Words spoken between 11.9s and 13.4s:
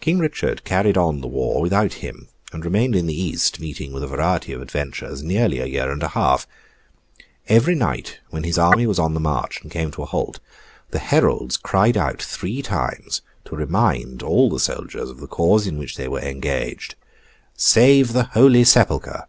out three times,